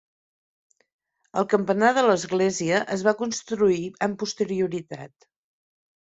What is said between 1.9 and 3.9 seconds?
de l'església es va construir